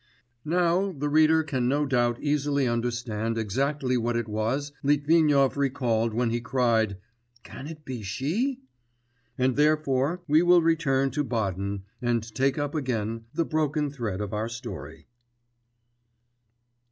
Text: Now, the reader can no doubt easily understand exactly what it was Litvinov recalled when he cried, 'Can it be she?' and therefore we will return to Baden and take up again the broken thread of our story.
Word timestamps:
Now, 0.43 0.93
the 0.93 1.09
reader 1.09 1.43
can 1.43 1.67
no 1.67 1.85
doubt 1.85 2.17
easily 2.19 2.67
understand 2.67 3.37
exactly 3.37 3.97
what 3.97 4.17
it 4.17 4.27
was 4.27 4.71
Litvinov 4.81 5.57
recalled 5.57 6.15
when 6.15 6.31
he 6.31 6.41
cried, 6.41 6.97
'Can 7.43 7.67
it 7.67 7.85
be 7.85 8.01
she?' 8.01 8.63
and 9.37 9.55
therefore 9.55 10.23
we 10.27 10.41
will 10.41 10.63
return 10.63 11.11
to 11.11 11.23
Baden 11.23 11.83
and 12.01 12.23
take 12.33 12.57
up 12.57 12.73
again 12.73 13.25
the 13.35 13.45
broken 13.45 13.91
thread 13.91 14.21
of 14.21 14.33
our 14.33 14.49
story. 14.49 15.05